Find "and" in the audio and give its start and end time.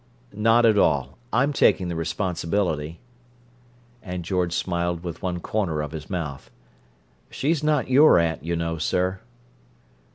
4.01-4.25